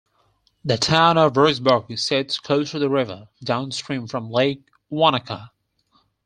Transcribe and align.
The 0.65 0.77
town 0.79 1.19
of 1.19 1.37
Roxburgh 1.37 1.95
sits 1.95 2.39
close 2.39 2.71
to 2.71 2.79
the 2.79 2.89
river, 2.89 3.27
downstream 3.43 4.07
from 4.07 4.31
Lake 4.31 4.63
Wanaka. 4.89 5.51